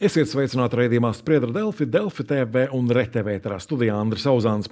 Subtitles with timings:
[0.00, 4.70] Esiet sveicināti raidījumā Spriedra Delfi, Delfi TV un RTV studijā Andris Uzāns.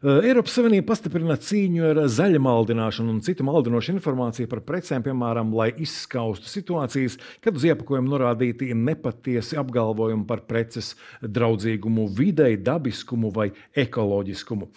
[0.00, 5.52] Eh, Eiropas Savienība pastiprina cīņu ar zaļa maldināšanu un citu maldinošu informāciju par precēm, piemēram,
[5.52, 13.50] lai izskaustu situācijas, kad uz iepakojuma norādīti nepatiesi apgalvojumi par preces draudzīgumu videi, dabiskumu vai
[13.84, 14.70] ekoloģiskumu.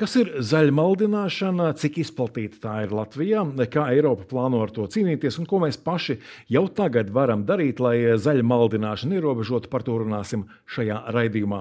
[0.00, 5.48] Kas ir zaļmaldināšana, cik izplatīta tā ir Latvijā, kā Eiropa plāno ar to cīnīties un
[5.50, 6.16] ko mēs paši
[6.48, 11.60] jau tagad varam darīt, lai zaļmaldināšanu ierobežotu, par to runāsim šajā raidījumā.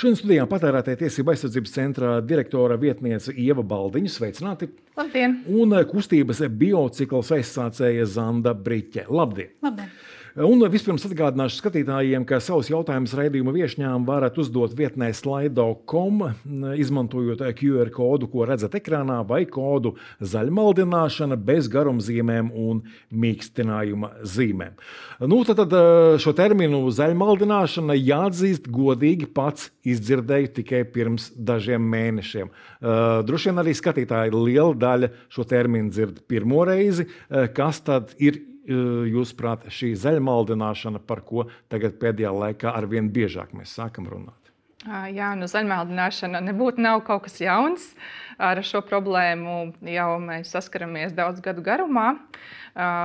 [0.00, 4.14] Šodien studijā patērētāja tiesība aizsardzības centra direktora vietniece Ieva Baldiņa.
[4.16, 4.70] Sveicināti!
[4.96, 5.42] Labdien!
[5.52, 9.04] Un kustības biocikls aizsācēja Zanda Briķe.
[9.12, 9.52] Labdien!
[9.60, 9.92] Labdien.
[10.34, 16.24] Un vispirms atgādināšu skatītājiem, ka savus jautājumus raidījuma viesņām varat uzdot vietnē slaido.com,
[16.74, 22.80] izmantojot QR kodu, ko redzat ekrānā, vai kodu zaļmaldināšana bez garumzīmēm un
[23.14, 24.72] mīkstinājuma zīmēm.
[25.22, 25.76] Nu, tad, tad
[26.24, 32.50] šo terminu zaļmaldināšana jāatzīst godīgi pats izdzirdēju tikai pirms dažiem mēnešiem.
[33.30, 37.06] Droši vien arī skatītāji liela daļa šo terminu dzird pirmo reizi.
[37.54, 38.42] Kas tad ir?
[38.68, 44.44] Jūsuprāt, šī zaļmaldināšana, par ko tagad pēdējā laikā ar vien biežāk mēs sākam runāt?
[44.84, 47.86] Jā, nu, zaļmaldināšana nebūtu nav kaut kas jauns.
[48.36, 52.18] Ar šo problēmu jau mēs saskaramies daudz gadu garumā.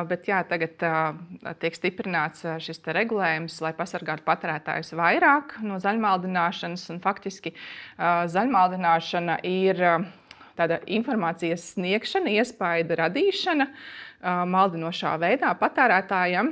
[0.09, 0.81] Bet jā, tagad
[1.61, 6.89] tiek stiprināts šis regulējums, lai pasargātu patērētājus vairāk no zaļmaldināšanas.
[7.05, 7.53] Faktiski
[7.99, 9.79] zaļmaldināšana ir
[10.59, 13.69] tāda informācijas sniegšana, iespēja radīšana.
[13.69, 16.51] Uh, maldinošā veidā patērētājam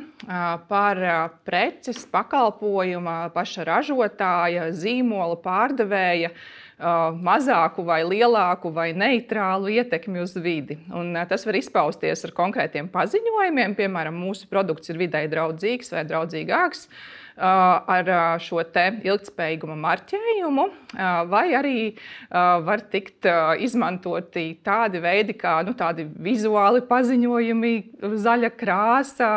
[0.70, 1.02] par
[1.48, 6.32] preces, pakalpojuma, paša ražotāja, zīmola pārdevēja
[6.78, 10.78] mazāku vai lielāku vai neitrālu ietekmi uz vidi.
[10.94, 16.86] Un tas var izpausties ar konkrētiem paziņojumiem, piemēram, mūsu produkts ir vidē draudzīgs vai draudzīgāks
[17.38, 18.08] ar
[18.42, 20.66] šo ilgspējīguma marķējumu,
[21.30, 21.82] vai arī
[22.30, 23.26] var tikt
[23.62, 29.32] izmantoti tādi veidi, kā nu, tādi vizuāli paziņojumi, zaļa krāsa,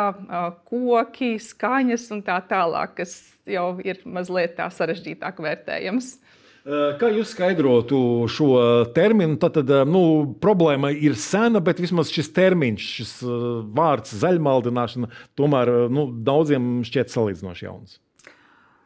[0.65, 6.15] koki, skaņas un tā tālāk, kas jau ir mazliet tā sarežģītāk vērtējams.
[6.61, 7.97] Kā jūs skaidrotu
[8.29, 8.51] šo
[8.93, 9.39] terminu?
[9.41, 10.03] Tad, tad nu,
[10.43, 13.13] problēma ir sena, bet vismaz šis termiņš, šis
[13.73, 17.97] vārds zaļmaldināšana, tomēr nu, daudziem šķiet salīdzinoši jauns.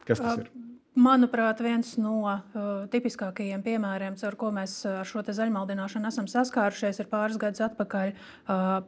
[0.08, 0.48] Kas tas ir?
[0.96, 2.40] Manuprāt, viens no uh,
[2.88, 8.78] tipiskākajiem piemēriem, ar ko mēs ar šo zaļmaldināšanu esam saskārušies, ir pāris gadus atpakaļ uh,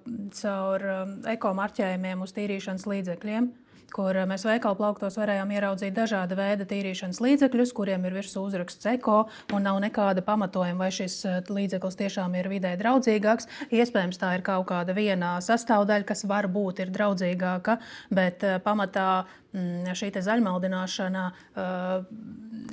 [0.41, 1.03] caur uh,
[1.37, 3.51] ekomarķējumiem uz tīrīšanas līdzekļiem.
[3.53, 8.43] Uh, kur eh, mēs veikalu plauktos varējām ieraudzīt dažāda veida tīrīšanas līdzekļus, kuriem ir virsū
[8.45, 9.19] uzraksts eko
[9.55, 13.49] un nav nekāda pamatojuma, vai šis eh, līdzeklis tiešām ir vidē draudzīgāks.
[13.75, 17.79] Iespējams, tā ir kaut kāda viena sastāvdaļa, kas varbūt ir draudzīgāka,
[18.15, 19.11] bet eh, pamatā
[19.53, 22.05] šī zaļmaldināšana uh,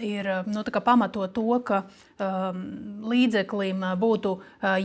[0.04, 1.84] ir nu, pamatot to, ka
[2.20, 2.60] um,
[3.08, 4.76] līdzeklim būtu uh,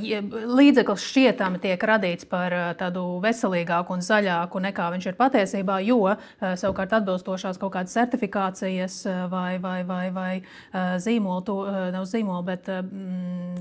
[0.55, 5.99] līdzeklis šķietami tiek radīts par uh, tādu veselīgāku un zaļāku nekā viņš ir patiesībā, jo
[6.07, 6.17] uh,
[6.55, 12.07] savukārt atbilstošās kaut kādas certifikācijas uh, vai, vai, vai, vai uh, zīmolu, to, uh, nav
[12.07, 12.87] zīmolu, bet uh,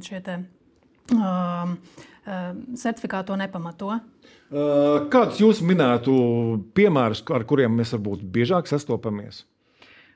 [0.06, 0.38] šie te,
[1.18, 1.74] uh,
[2.78, 3.98] certifikāti to nepamato.
[4.50, 6.14] Kādus jūs minētu
[6.74, 9.44] piemērus, ar kuriem mēs varbūt biežāk sastopamies?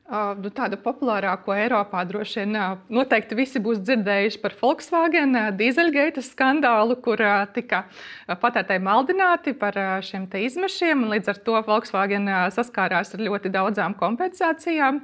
[0.04, 6.22] Uh, nu, tādu populārāko Eiropā droši vien uh, noteikti visi būs dzirdējuši par Volkswagen dīzeļgaita
[6.26, 7.24] skandālu, kur
[7.56, 7.86] tika
[8.28, 11.08] patērētāji maldināti par šiem izmešiem.
[11.14, 15.00] Līdz ar to Volkswagen saskārās ar ļoti daudzām kompensācijām.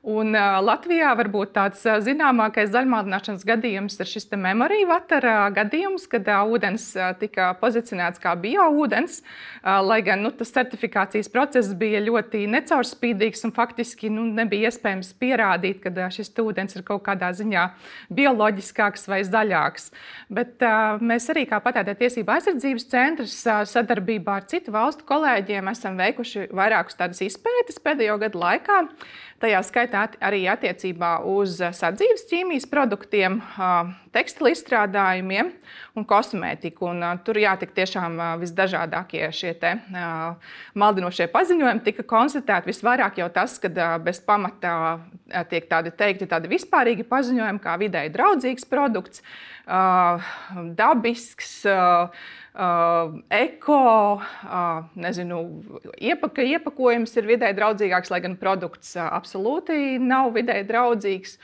[0.00, 6.24] Un, uh, Latvijā varbūt tāds uh, zināmākais zaļmādināšanas gadījums ir šis memorija vatara gadījums, kad
[6.24, 12.00] uh, ūdens uh, tika pozicionēts kā bioūdens, uh, lai gan nu, tas certifikācijas process bija
[12.00, 17.34] ļoti necaurspīdīgs un faktiski nu, nebija iespējams pierādīt, ka uh, šis ūdens ir kaut kādā
[17.36, 17.68] ziņā
[18.08, 19.90] bioloģiskāks vai zaļāks.
[20.32, 25.74] Bet uh, mēs arī kā patērētāja tiesība aizsardzības centrs uh, sadarbībā ar citu valstu kolēģiem
[25.76, 28.86] esam veikuši vairākus tādus izpētes pēdējo gadu laikā.
[29.40, 29.89] Tajā skaitā
[30.20, 33.40] arī attiecībā uz sadzīves ķīmijas produktiem,
[34.14, 35.52] tekstilu izstrādājumiem
[35.98, 36.90] un kosmētiku.
[36.90, 39.76] Un, tur jātik tiešām visdažādākie šie te,
[40.78, 42.70] maldinošie paziņojumi tika konstatēti.
[42.72, 44.74] Visvairāk jau tas, ka bez pamata
[45.52, 49.24] tiek tādi teikti tādi vispārīgi paziņojumi, kā vidēji draudzīgs produkts,
[50.78, 51.56] dabisks
[52.50, 55.62] Uh, eko, uh, nezinu,
[56.02, 61.36] iepaka, iepakojums ir vidē draudzīgāks, lai gan produkts uh, absolūti nav vidē draudzīgs.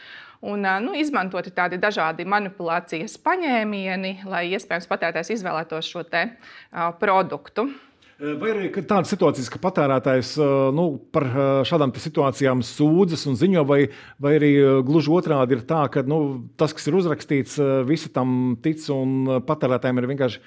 [0.45, 7.71] Un, nu, izmantoti tādi dažādi manipulācijas paņēmieni, lai iespējams patērētājs izvēlētos šo te, uh, produktu.
[8.17, 10.31] Vai arī tādas situācijas, ka patērētājs
[10.73, 11.27] nu, par
[11.69, 13.83] šādām situācijām sūdzas un ziņo, vai,
[14.25, 14.53] vai arī
[14.89, 16.21] gluži otrādi ir tā, ka nu,
[16.57, 20.41] tas, kas ir uzrakstīts, visi tam tic, un patērētājiem ir vienkārši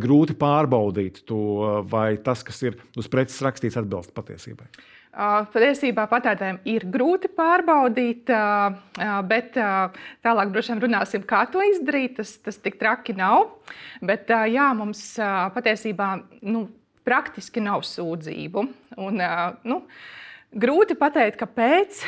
[0.00, 1.42] grūti pārbaudīt to,
[1.92, 4.70] vai tas, kas ir uz preces rakstīts, atbilst patiesībai.
[5.10, 8.30] Patiesībā patērētājiem ir grūti pārbaudīt,
[9.26, 9.56] bet
[10.22, 12.14] tālāk droši vien runāsim, kā to izdarīt.
[12.20, 13.56] Tas, tas tik traki nav.
[14.06, 15.02] Bet jā, mums
[15.56, 16.12] patiesībā
[16.46, 16.68] nu,
[17.06, 18.66] praktiski nav sūdzību.
[19.02, 19.22] Un,
[19.66, 19.80] nu,
[20.50, 22.00] Grūti pateikt, kāpēc.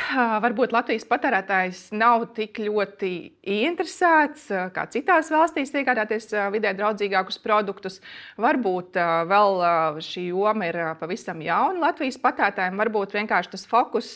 [0.43, 8.01] Varbūt Latvijas patērētājs nav tik ļoti ieinteresēts kā citās valstīs iegādāties vidē draudzīgākus produktus.
[8.35, 8.99] Varbūt
[9.31, 9.55] vēl
[10.03, 12.81] šī joma ir pavisam jauna Latvijas patērētājiem.
[12.83, 14.09] Varbūt vienkārši tas fokus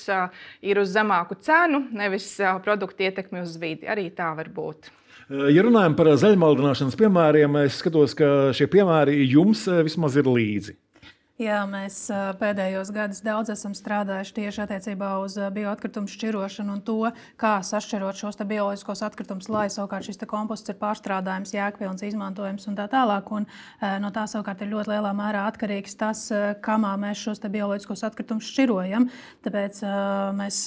[0.59, 2.33] ir uz zemāku cenu, nevis
[2.67, 3.87] produktu ietekmi uz vidi.
[3.87, 4.91] Arī tā var būt.
[5.27, 10.75] Ja runājam par zaļmaldināšanas piemēriem, es skatos, ka šie piemēri jums vismaz ir līdzi.
[11.37, 11.99] Jā, mēs
[12.39, 18.41] pēdējos gados daudz esam strādājuši tieši attiecībā uz bioatkritumu šķirošanu un to, kā sašķirot šos
[18.41, 23.29] bioloģiskos atkritumus, lai savukārt šis komposts ir pārstrādājams, jēgpilns, izmantojams un tā tālāk.
[23.37, 23.45] Un,
[24.01, 26.25] no tā savukārt ir ļoti lielā mērā atkarīgs tas,
[26.65, 29.05] kamā mēs šos bioloģiskos atkritumus šķirojam.
[29.45, 29.85] Tāpēc
[30.41, 30.63] mēs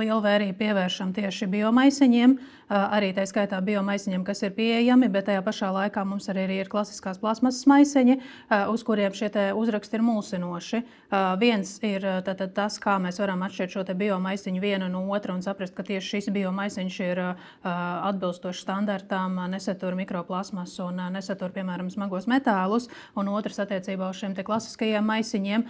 [0.00, 5.70] lielu vērību pievēršam tieši biomaisiņiem arī tā skaitā biomaisiņiem, kas ir pieejami, bet tajā pašā
[5.74, 8.18] laikā mums arī ir klasiskās plasmasas maisiņi,
[8.72, 10.82] uz kuriem šie uzraksti ir mulsinoši.
[11.38, 15.74] Viens ir tātad, tas, kā mēs varam atšķirt šo biomaisiņu vienu no otra un saprast,
[15.76, 17.22] ka tieši šis biomaisiņš ir
[17.62, 22.90] atbilstošs standartām, nesatur mikroplasmasu un nesatur, piemēram, smagos metālus.
[23.14, 25.66] Un otrs attiecībā uz šiem klasiskajiem maisiņiem,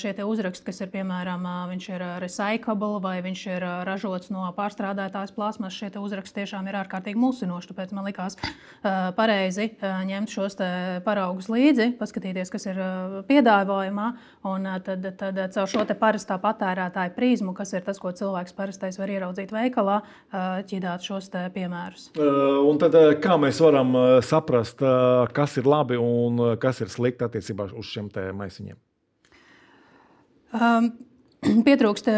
[0.00, 5.76] šie uzraksti, kas ir piemēram, viņš ir recyclable vai viņš ir ražots no pārstrādātās plasmas,
[5.78, 7.70] šie uzraksti tiešām ir ārkārtīgi mulsinoši.
[7.70, 10.58] Tāpēc man likās uh, pareizi uh, ņemt šos
[11.06, 14.08] paraugus līdzi, paskatīties, kas ir uh, piedāvājumā,
[14.50, 19.12] un tad, tad caur šo parastā patērētāja prizmu, kas ir tas, ko cilvēks parastais var
[19.12, 20.00] ieraudzīt veikalā,
[20.70, 22.10] ķidāt šos piemērus.
[22.18, 23.94] Un tad, kā mēs varam
[24.26, 24.82] saprast,
[25.36, 28.78] kas ir labi un kas ir slikti attiecībā uz šiem maisiņiem?
[30.50, 30.90] Um,
[31.68, 32.10] pietrūkst,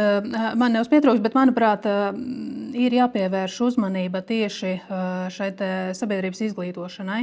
[0.58, 1.86] man nevis pietrūkst, bet manuprāt,
[2.74, 4.74] ir jāpievērš uzmanība tieši
[5.34, 5.52] šai
[5.98, 7.22] sabiedrības izglītošanai.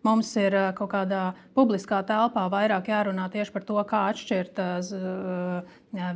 [0.00, 4.62] Mums ir kaut kādā publiskā telpā vairāk jārunā tieši par to, kā atšķirt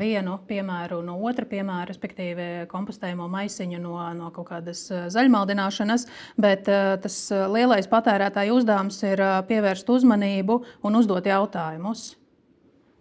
[0.00, 6.08] vienu piemēru no otra piemēra, respektīvi kompostējumu maisiņu no, no kaut kādas zaļmaldināšanas.
[6.40, 6.64] Bet
[7.04, 7.20] tas
[7.52, 9.20] lielais patērētāju uzdevums ir
[9.52, 12.14] pievērst uzmanību un uzdot jautājumus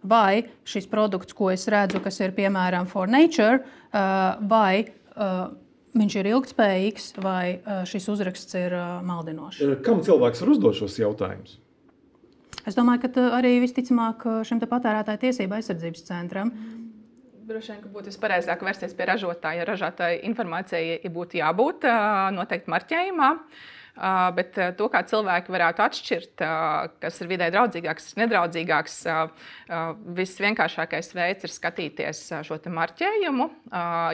[0.04, 4.86] vai šis produkts, ko es redzu, kas ir piemēram for nature, uh, vai
[5.16, 5.50] uh,
[5.98, 8.76] viņš ir ilgspējīgs, vai uh, šis uzraksts ir
[9.08, 9.64] maldinošs.
[9.86, 11.60] Kam cilvēks var uzdot šos jautājumus?
[12.64, 16.54] Es domāju, ka arī visticamāk šim patērētāju tiesību aizsardzības centram.
[17.44, 19.66] Droši vien, ka būtu pareizāk vērsties pie ražotāja.
[19.68, 21.84] Ražotāja informācijai būtu jābūt
[22.32, 23.32] noteikti marķējumā.
[23.34, 26.42] Uh, Bet to, kā cilvēki varētu atšķirt,
[27.04, 28.96] kas ir vidē draudzīgāks, kas ir nedraudzīgāks,
[30.18, 33.48] visvienkāršākais veids ir skatīties šo marķējumu.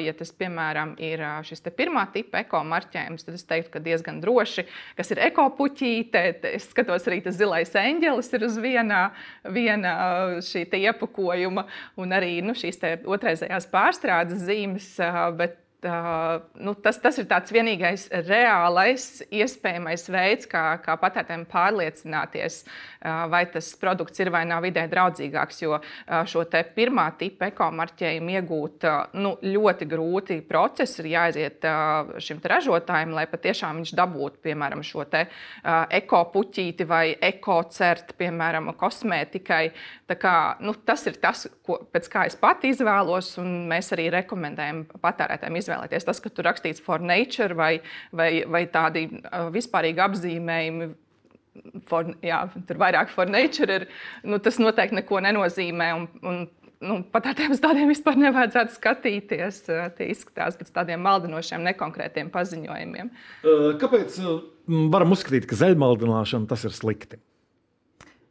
[0.03, 4.67] Ja tas, piemēram, ir šis pirmā tipa ekomarķējums, tad es teiktu, ka diezgan droši,
[5.00, 6.25] kas ir ekopuķīte.
[6.51, 9.05] Es skatos, arī tas zilais eņģelis ir uz viena,
[9.48, 9.95] viena
[10.43, 14.91] šī iepakojuma, un arī nu, šīs otrreizējās pārstrādes zīmes.
[15.39, 22.57] Bet Uh, nu, tas, tas ir tāds vienīgais reālais, iespējamais veids, kā, kā patērētājiem pārliecināties,
[23.31, 25.62] vai tas produkts ir vai nav vidē draudzīgāks.
[25.63, 25.77] Jo
[26.27, 26.43] šo
[26.75, 28.88] pirmā tipa ekomarķējumu iegūt
[29.24, 31.67] nu, ļoti grūti procesi ir jāiziet
[32.27, 39.63] šim ražotājam, lai patiešām viņš dabūtu piemēram šo ekopuķīti vai ekocertu, piemēram, kosmētikai.
[40.19, 44.83] Kā, nu, tas ir tas, ko, pēc kā es pati izvēlos, un mēs arī rekomendējam
[45.00, 45.68] patērētājiem izvēlēties.
[46.07, 47.73] Tas, ka tur rakstīts for nature vai,
[48.15, 49.07] vai, vai tādi
[49.53, 50.89] vispārīgi apzīmējumi.
[51.89, 53.85] For, jā, tur vairāk for nature ir.
[54.23, 55.89] Nu, tas noteikti neko nenozīmē.
[55.97, 56.38] Un, un,
[56.85, 59.63] nu, pat ar tiem tādiem vispār nevajadzētu skatīties.
[59.97, 63.11] Tie izskatās pēc tādiem maldinošiem, nekonkrētiem paziņojumiem.
[63.81, 64.21] Kāpēc
[64.93, 67.19] varam uzskatīt, ka zaļmaldināšana tas ir slikti?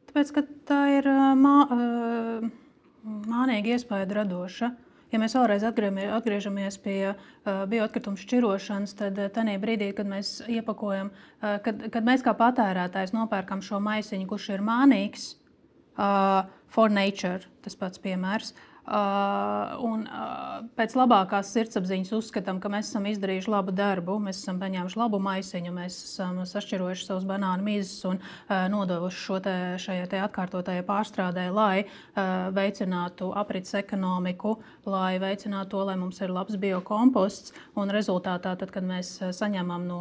[0.08, 1.56] Tāpēc, ka tā ir mā,
[3.28, 4.72] mānīga iespēja radoša.
[5.12, 11.08] Ja mēs vēlreiz atgriežamies pie uh, bioatkritumu šķirošanas, tad uh, tajā brīdī, kad mēs iepakojam,
[11.14, 15.34] uh, kad, kad mēs kā patērētājs nopērkam šo maisiņu, kurš ir mānīgs,
[16.70, 18.52] for nature, tas pats piemērs.
[18.88, 24.56] Uh, un, uh, pēc labākās sirdsapziņas uzskatām, ka mēs esam izdarījuši labu darbu, mēs esam
[24.62, 29.54] paņēmuši labu maisiņu, mēs esam sašķirojuši savus banānu mizas un uh, nodevuši šo te,
[29.84, 34.56] šajā te atkārtotajā pārstrādē, lai uh, veicinātu aprits ekonomiku,
[34.88, 37.52] lai veicinātu to, lai mums ir labs biokomposts.
[37.76, 40.00] Un rezultātā, tad, kad mēs saņemam no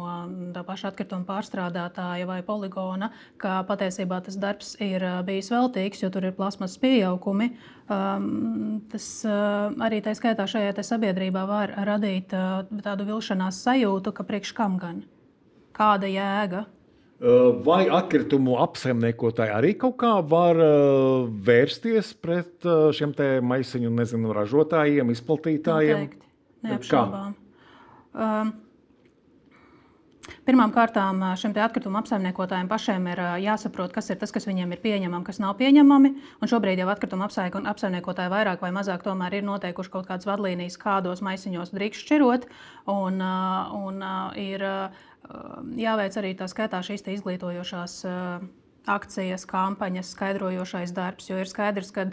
[0.56, 6.30] tā paša atkrituma pārstrādātāja vai poligona, ka patiesībā tas darbs ir bijis veltīgs, jo tur
[6.30, 7.52] ir plasmas pieaugumi.
[7.88, 14.26] Um, tas uh, arī tā skaitā šajā sabiedrībā var radīt uh, tādu vilšanās sajūtu, ka
[14.28, 14.98] priekš kam gan?
[15.72, 16.66] Kāda jēga?
[17.18, 23.16] Uh, vai atkritumu apsaimniekotāji arī kaut kā var uh, vērsties pret uh, šiem
[23.48, 26.04] maisiņu nezinu, ražotājiem, izplatītājiem?
[26.04, 26.28] Noteikti,
[26.68, 27.34] neapšaubām.
[28.12, 28.52] Um,
[30.48, 30.96] Pirmkārt,
[31.36, 35.58] šiem atkritumu apsaimniekotājiem pašiem ir jāsaprot, kas ir tas, kas viņiem ir pieņemami, kas nav
[35.58, 36.10] pieņemami.
[36.40, 39.04] Un šobrīd jau atkritumu apsaimniekotāji vairāk vai mazāk
[39.36, 42.48] ir noteikuši kaut kādas vadlīnijas, kādos maisiņos drīkst šķirot.
[42.88, 44.00] Un, un
[44.40, 44.64] ir
[45.84, 47.98] jāveic arī tā skaitā šīs izglītojošās
[48.88, 51.28] akcijas, kampaņas, skaidrojošais darbs.
[51.30, 52.08] Jo ir skaidrs, ka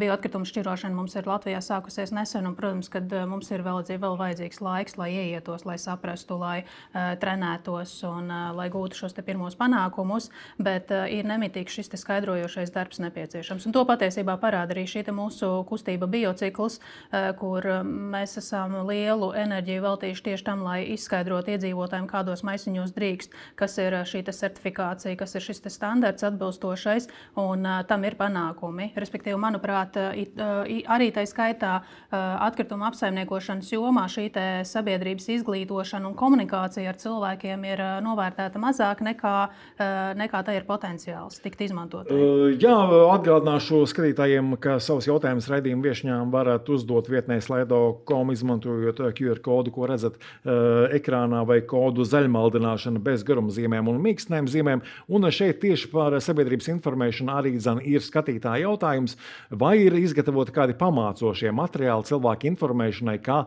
[0.00, 4.62] bioatkritumu šķirošana mums ir Latvijā sākusies nesen, un, protams, ka mums ir vēl, vēl vajadzīgs
[4.64, 10.30] laiks, lai ieietos, lai saprastu, lai uh, trenētos un uh, lai gūtu šos pirmos panākumus.
[10.60, 13.66] Bet uh, ir nemitīgs šis skaidrojošais darbs nepieciešams.
[13.66, 19.84] Un to patiesībā parāda arī šī mūsu kustība biocikls, uh, kur mēs esam lielu enerģiju
[19.84, 25.44] veltījuši tieši tam, lai izskaidrotu iedzīvotājiem, kādos maisiņos drīkst, kas ir šī certifikācija, kas ir
[25.44, 28.92] šis standarts standarts atbilstošais, un uh, tam ir panākumi.
[28.98, 34.28] Respektīvi, manuprāt, it, uh, arī tā skaitā uh, atkrituma apsaimniekošanas jomā šī
[34.68, 39.86] sabiedrības izglītošana un komunikācija ar cilvēkiem ir uh, novērtēta mazāk nekā, uh,
[40.18, 42.10] nekā tā ir potenciāls tikt izmantot.
[42.12, 42.74] Uh, jā,
[43.14, 49.88] atgādināšu skatītājiem, ka savus jautājumus raidījuma viesņām varat uzdot vietnē slēdo.com, izmantojot QR kodu, ko
[49.90, 54.84] redzat uh, ekrānā, vai kodu zaļmaldināšana bez garumzīmēm un mīkstnēm zīmēm.
[55.08, 59.18] Un šeit tieši par sabiedrības informēšanu arī zan, ir skatītāja jautājums,
[59.50, 63.42] vai ir izgatavoti kādi pamācošie materiāli cilvēku informēšanai, kā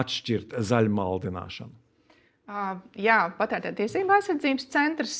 [0.00, 1.76] atšķirt zaļmaldināšanu.
[2.98, 5.14] Jā, patērētāja tiesība aizsardzības centrs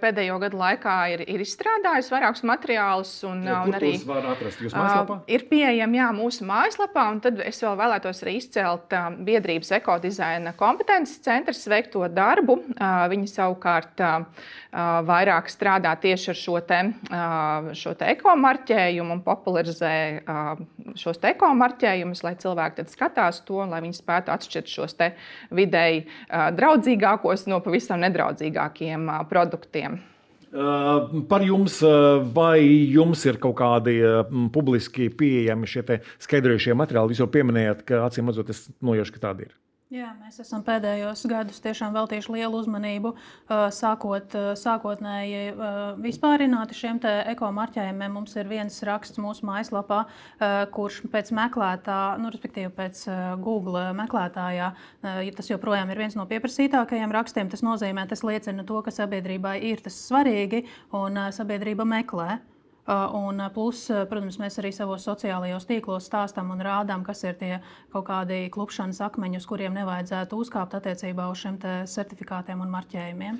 [0.00, 3.10] pēdējo gadu laikā ir, ir izstrādājis vairākus materiālus.
[3.28, 5.18] Un, ja, un arī var atrast jūsu mājaslapā?
[5.28, 8.96] Ir pieejami jā, mūsu mājaslapā, un tad es vēl vēlētos arī izcelt
[9.26, 12.56] biedrības ekodizaina kompetences centrs veikto darbu.
[13.12, 14.00] Viņi savukārt
[15.10, 16.80] vairāk strādā tieši ar šo, te,
[17.76, 19.92] šo te ekomarķējumu un popularizē
[20.96, 24.96] šos ekomarķējumus, lai cilvēki skatās to, lai viņi spētu atšķirt šos
[25.54, 30.00] vidēji draudzīgus draudzīgākos no pavisam nedraudzīgākiem produktiem.
[31.30, 31.76] Par jums,
[32.34, 32.58] vai
[32.90, 34.00] jums ir kaut kādi
[34.54, 37.14] publiski pieejami šie skaidrojušie materiāli?
[37.14, 39.54] Jūs jau pieminējāt, ka acīm redzot, es nojaušu, ka tādi ir.
[39.90, 43.10] Jā, mēs esam pēdējos gados tiešām veltījuši lielu uzmanību,
[43.74, 45.40] sākot, sākotnēji
[45.98, 48.14] vispārināti šiem ekomarķējumiem.
[48.14, 50.04] Mums ir viens raksts mūsu mājaslapā,
[50.76, 53.02] kurš pēc meklētā, nu, respektīvi pēc
[53.42, 54.70] Google meklētājā,
[55.40, 59.82] tas joprojām ir viens no pieprasītākajiem rakstiem, tas nozīmē, tas liecina to, ka sabiedrībai ir
[59.82, 60.68] tas svarīgi
[61.02, 62.38] un sabiedrība meklē.
[62.88, 67.52] Un plus, protams, mēs arī savos sociālajos tīklos stāstām un rādām, kas ir tie
[67.92, 73.38] kaut kādi klupšanas akmeņi, uz kuriem nevajadzētu uzkāpt attiecībā uz šiem certifikātiem un marķējumiem.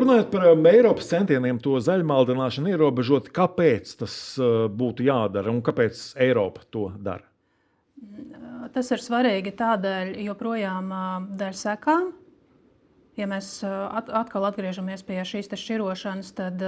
[0.00, 4.16] Runājot par Eiropas centieniem to zaļmaldināšanu ierobežot, kāpēc tas
[4.74, 7.22] būtu jādara un kāpēc Eiropa to dara?
[8.74, 10.90] Tas ir svarīgi tādēļ, joprojām
[11.38, 12.10] dēļ sekām,
[13.14, 16.62] Ja mēs atkal atgriežamies pie šīs šķirošanas, tad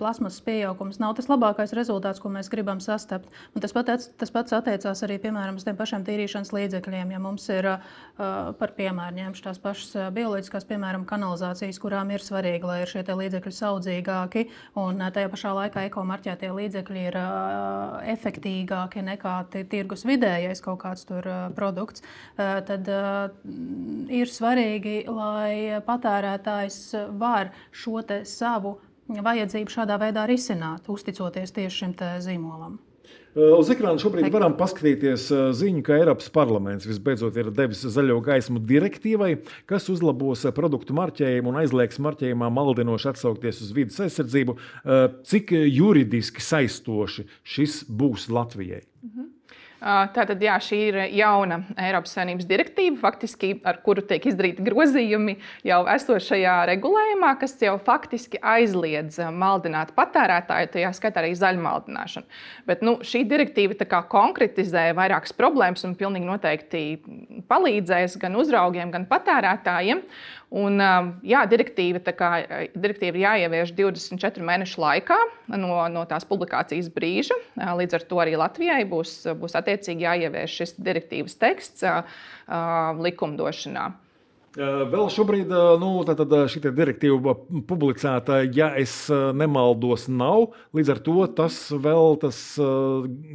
[0.00, 3.28] plasmas pieaugums nav tas labākais rezultāts, ko mēs gribam sastapt.
[3.52, 7.12] Un tas, pat, tas pats attiecās arī piemēram, uz tiem pašiem tīrīšanas līdzekļiem.
[7.12, 7.68] Ja mums ir
[8.16, 13.54] par piemēru ņemšu tās pašas bioloģiskās, piemēram, kanalizācijas, kurām ir svarīgi, lai ir šie līdzekļi
[13.58, 14.46] saudzīgāki,
[14.80, 17.20] un tajā pašā laikā ekomarķētie līdzekļi ir
[18.14, 21.04] efektīgāki nekā tirgus vidējais kaut kāds
[21.54, 22.04] produkts,
[22.38, 22.88] tad
[24.08, 26.80] ir svarīgi, lai patērētājs
[27.18, 28.78] var šo savu
[29.08, 32.80] vajadzību šādā veidā risināt, uzticoties tieši šim zīmolam.
[33.34, 35.26] Uz ekrāna šobrīd varam paskatīties
[35.58, 39.32] ziņu, ka Eiropas parlaments visbeidzot ir devis zaļo gaismu direktīvai,
[39.66, 44.54] kas uzlabos produktu marķējumu un aizliegs marķējumā maldinoši atsaukties uz vidas aizsardzību.
[45.26, 48.84] Cik juridiski saistoši šis būs Latvijai?
[49.02, 49.33] Mhm.
[49.84, 55.34] Tātad, jā, šī ir jauna Eiropas Savienības direktīva, faktiski, ar kuru tiek izdarīti grozījumi
[55.68, 62.40] jau esošajā regulējumā, kas jau faktiski aizliedz maldināt patērētāju, tajā skaitā arī zaļmaldināšanu.
[62.70, 66.84] Bet nu, šī direktīva konkretizē vairākas problēmas un pilnīgi noteikti
[67.52, 70.00] palīdzēs gan uzraugiem, gan patērētājiem.
[70.54, 70.78] Un,
[71.26, 72.30] jā, direktīva, kā,
[72.76, 75.16] direktīva ir jāievieš 24 mēnešu laikā
[75.56, 77.36] no, no tās publikācijas brīža.
[77.80, 81.86] Līdz ar to arī Latvijai būs, būs attiecīgi jāievieš šis direktīvas teksts
[83.08, 83.88] likumdošanā.
[84.54, 85.50] Vēl šobrīd
[85.82, 87.34] nu, šī direktīva
[87.66, 90.52] publicēta, ja es nemaldos, nav.
[90.76, 92.38] Līdz ar to tas vēl tas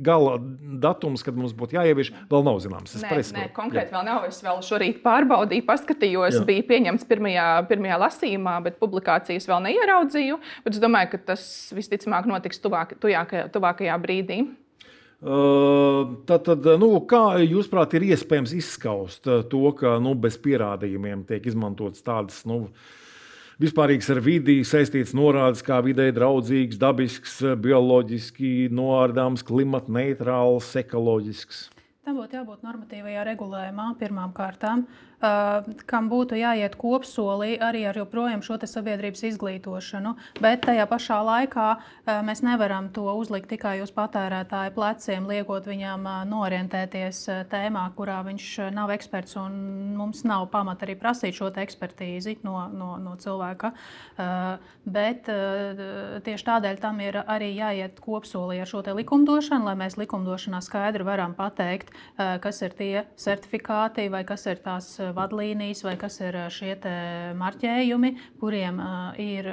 [0.05, 0.37] gala
[0.79, 2.95] datums, kad mums būtu jāievieš, vēl nav zināms.
[2.95, 3.97] Es nē, nē, konkrēti jā.
[3.97, 4.29] vēl nav.
[4.29, 6.45] Es vēl šorīt pārbaudīju, paskatījos, jā.
[6.47, 10.39] bija pieņemts pirmajā, pirmajā lasījumā, bet publikācijas vēl neieraudzīju.
[10.63, 11.43] Bet es domāju, ka tas
[11.75, 14.43] visticamāk notiks tuvāk, tuvākajā, tuvākajā brīdī.
[15.19, 22.05] Tātad, nu, kā jūs prāt, ir iespējams izskaust to, ka nu, bez pierādījumiem tiek izmantotas
[22.05, 22.69] tādas nu,
[23.59, 31.67] vispārīgas ar vidi saistītas norādes, kā vidē draudzīgs, dabisks, bioloģiski noārdāms, klimata neitrāls, ekoloģisks?
[32.07, 34.87] Tam būtu jābūt normatīvajā regulējumā pirmām kārtām.
[34.87, 40.15] Uh, kam būtu jāiet kopsolī arī ar joprojām šo sabiedrības izglītošanu.
[40.39, 46.07] Bet tajā pašā laikā uh, mēs nevaram to uzlikt tikai uz patērētāju pleciem, liekot viņam
[46.07, 47.21] uh, norientēties
[47.51, 49.35] tēmā, kurā viņš nav eksperts.
[49.99, 53.71] Mums nav pamata arī prasīt šo ekspertīzi no, no, no cilvēka.
[54.89, 55.27] Bet
[56.25, 61.35] tieši tādēļ tam ir arī jāiet kopsolī ar šo likumdošanu, lai mēs likumdošanā skaidri varam
[61.37, 66.75] pateikt, kas ir tie certifikāti vai kas ir tās vadlīnijas vai kas ir šie
[67.39, 68.11] marķējumi,
[68.41, 68.81] kuriem
[69.21, 69.49] ir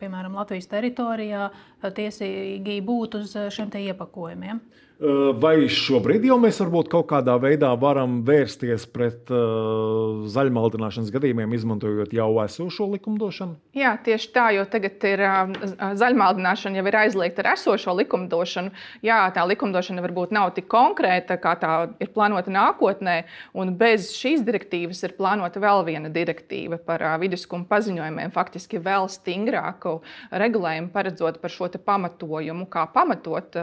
[0.00, 1.48] piemēram Latvijas teritorijā
[1.82, 4.62] tiesīgi būt uz šiem iepakojumiem.
[5.02, 12.12] Vai šobrīd jau mēs varbūt kaut kādā veidā varam vērsties pret uh, zaļmaldināšanas gadījumiem, izmantojot
[12.14, 13.56] jau esošo likumdošanu?
[13.74, 15.50] Jā, tieši tā, jo tagad ir uh,
[15.98, 18.70] zaļmaldināšana jau ir aizliegta ar esošo likumdošanu.
[19.02, 23.16] Jā, tā likumdošana varbūt nav tik konkrēta, kā tā ir plānota nākotnē,
[23.58, 29.10] un bez šīs direktīvas ir plānota vēl viena direktīva par uh, viduskuma paziņojumiem, faktiski vēl
[29.10, 29.98] stingrāku
[30.30, 33.56] regulējumu paredzot par šo pamatojumu, kā pamatot,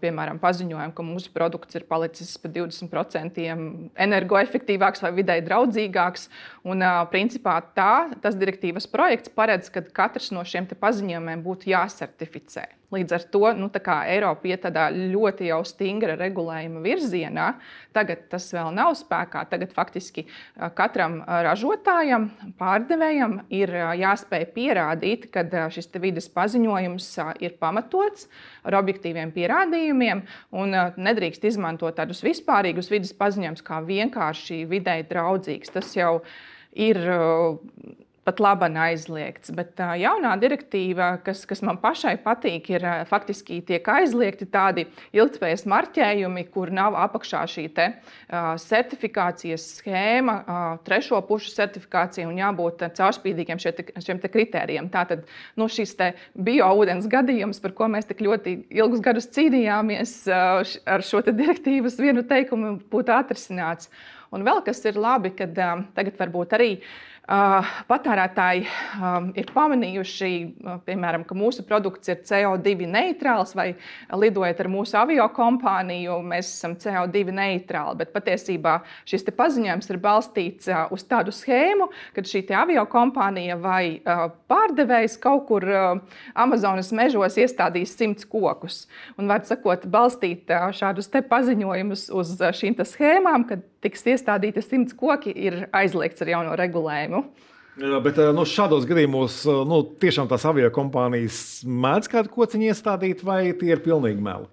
[0.00, 3.46] piemēram, paziņojumu, ka mūsu produkts ir palicis par 20%
[4.06, 6.28] energoefektīvāks vai vidē draudzīgāks.
[6.64, 12.68] Un, principā tā, tas direktīvas projekts paredz, ka katrs no šiem paziņojumiem būtu jāsertificē.
[12.90, 13.68] Līdz ar to nu,
[14.10, 17.46] Eiropa iet tādā ļoti jau stingra regulējuma virzienā.
[17.94, 19.44] Tagad tas vēl nav spēkā.
[19.50, 20.24] Tagad faktiski
[20.74, 27.08] katram ražotājam, pārdevējam ir jāspēj pierādīt, ka šis vidas paziņojums
[27.46, 28.26] ir pamatots
[28.66, 30.24] ar objektīviem pierādījumiem
[30.98, 35.70] nedrīkst izmantot tādus vispārīgus vidas paziņojumus kā vienkārši videi draudzīgs.
[35.78, 36.20] Tas jau
[36.74, 36.98] ir
[38.30, 39.50] pat labi aizliegts.
[39.56, 45.66] Bet tā jaunā direktīva, kas, kas man pašai patīk, ir faktiski tiek aizliegti tādi ilgspējas
[45.70, 47.88] marķējumi, kur nav apakšā šī te,
[48.30, 54.90] uh, certifikācijas schēma, uh, trešo pušu certifikācija un jābūt caurspīdīgiem šie šiem te kritērijiem.
[54.92, 55.26] Tātad
[55.58, 55.96] nu, šis
[56.38, 62.24] bioūdens gadījums, par ko mēs tik ļoti ilgus gadus cīnījāmies, uh, ar šo direktīvas vienu
[62.26, 63.90] teikumu būtu atrisināts.
[64.30, 66.90] Un vēl kas ir labi, kad uh, tagad varbūt arī uh,
[67.30, 68.64] patērētāji
[69.38, 70.30] ir pamanījuši,
[70.86, 73.68] piemēram, ka mūsu produkts ir CO2 neitrāls, vai
[74.10, 78.00] lidojot ar mūsu avio kompāniju, mēs esam CO2 neitrāli.
[78.02, 84.00] Bet patiesībā šis paziņojums ir balstīts uz tādu schēmu, ka šī avio kompānija vai
[84.50, 85.66] pārdevējs kaut kur
[86.34, 88.88] Amazonas mežos iestādīs simts kokus.
[89.16, 95.66] Un, var sakot, balstīt šādus paziņojumus uz šīm schēmām, kad tiks iestādīti simts koki, ir
[95.76, 97.24] aizliegts ar jauno regulējumu.
[98.04, 103.70] Bet nu, šādos gadījumos nu, tiešām tās avio kompānijas mēdz kādu kociņu iestādīt, vai tie
[103.72, 104.50] ir pilnīgi meli?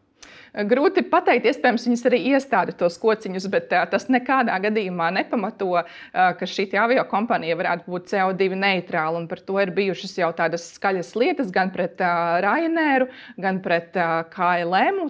[0.53, 5.81] Grūti pateikt, iespējams, viņas arī iestāda tos kociņus, bet tas nekādā gadījumā nepamato,
[6.13, 9.23] ka šī avio kompānija varētu būt CO2 neitrāla.
[9.27, 11.99] Par to ir bijušas jau tādas skaļas lietas gan pret
[12.43, 13.09] Ryanairu,
[13.41, 13.97] gan pret
[14.33, 15.03] KLM.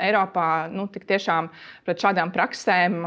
[0.00, 1.50] Eiropā nu, tiešām
[1.86, 3.00] pret šādām praksēm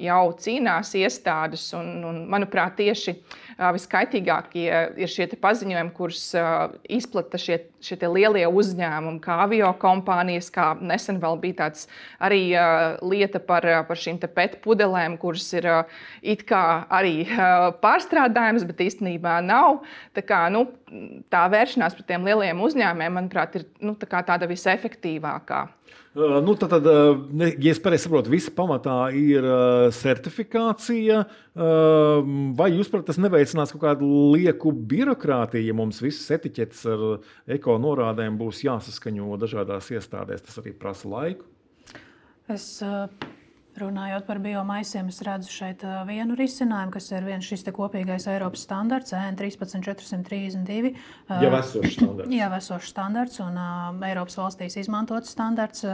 [0.00, 1.68] jau cīnās iestādes.
[1.76, 3.38] Un, un, manuprāt, tieši uh,
[3.76, 4.68] viskaitīgākie
[5.00, 6.24] ir šie paziņojumi, kurus
[6.88, 11.86] izplata šie šie lielie uzņēmumi, kā avio kompānijas, kā nesen vēl bija tāds
[12.22, 12.42] arī
[13.02, 15.68] lieta par, par šīm pēt pudelēm, kuras ir
[16.20, 17.24] it kā arī
[17.82, 19.80] pārstrādājums, bet īstenībā nav.
[20.16, 20.66] Tā, kā, nu,
[21.30, 25.60] tā vēršanās pret tiem lieliem uzņēmumiem, manuprāt, ir nu, tā tāda visefektīvākā.
[26.14, 26.86] Nu, tad, tad,
[27.62, 29.46] ja es pareizi saprotu, visa pamatā ir
[29.94, 31.20] certifikācija.
[32.58, 37.04] Vai jūs, prāt, tas neveicinās kaut kādu lieku birokrātiju, ja mums visas etiķetes ar
[37.58, 40.42] eko norādēm būs jāsaskaņo dažādās iestādēs?
[40.48, 41.46] Tas arī prasa laiku.
[42.50, 42.82] Es
[43.78, 49.14] Runājot par biomaisiem, es redzu šeit vienu risinājumu, kas ir viens šis kopīgais Eiropas standarts,
[49.14, 50.90] EN 13432.
[51.30, 52.34] Jau esošs standarts.
[52.34, 53.60] Jā, esošs standarts un
[54.08, 55.86] Eiropas valstīs izmantots standarts.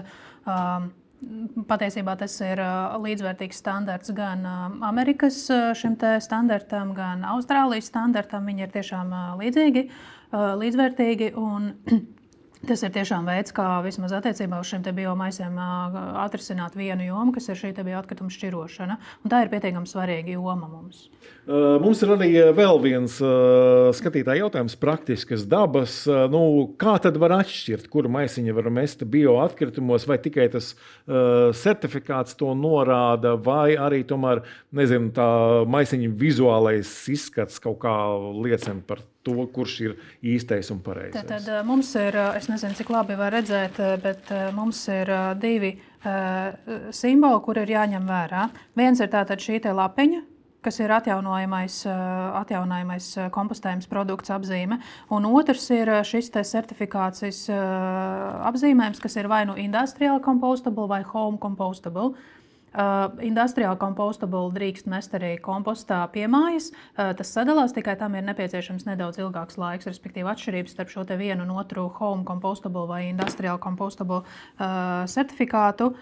[1.68, 2.60] Patiesībā tas ir
[3.04, 4.44] līdzvērtīgs standarts gan
[4.84, 5.44] Amerikas
[5.76, 8.48] šim standartam, gan Austrālijas standartam.
[8.48, 9.88] Viņi ir tiešām līdzīgi,
[10.64, 11.34] līdzvērtīgi.
[11.44, 11.74] Un,
[12.64, 15.58] Tas ir tiešām veids, kā vismaz attiecībā uz šiem biomaisiem
[16.22, 18.96] atrisināt vienu jomu, kas ir šī bioatkrituma šķirošana.
[19.22, 21.10] Un tā ir pietiekami svarīga joma mums.
[21.46, 23.18] Mums ir arī vēl viens
[23.98, 25.98] skatītāja jautājums, praktiskas dabas.
[26.32, 26.40] Nu,
[26.80, 30.72] kā tad var atšķirt, kuru maisiņu var mest bioatkritumos, vai tikai tas
[31.60, 34.42] certifikāts to norāda, vai arī tomēr
[34.74, 35.28] nezinu, tā
[35.70, 37.98] maisiņa vizuālais izskats kaut kā
[38.40, 39.15] liecina par to?
[39.26, 41.26] To, kurš ir īstais un pareizais.
[41.26, 45.10] Tad, tad mums ir, es nezinu, cik labi var redzēt, bet mums ir
[45.42, 45.74] divi
[46.94, 48.46] simboli, kur ir jāņem vērā.
[48.78, 50.22] Viens ir tātad šī lapiņa,
[50.66, 51.78] kas ir atjaunojamais,
[52.40, 54.80] atjaunojamais kompostējums produkts apzīme,
[55.14, 57.44] un otrs ir šis certifikācijas
[58.50, 62.16] apzīmējums, kas ir vai nu industrial compostable vai home compostable.
[62.76, 66.66] Uh, industriāli compostable drīkst mest arī kompostā pie mājas.
[66.92, 69.88] Uh, tas sadalās, tikai tam ir nepieciešams nedaudz ilgāks laiks.
[69.88, 75.94] Respektīvi, atšķirības starp šo vienu un otru home compostable vai industriāli compostable uh, certifikātu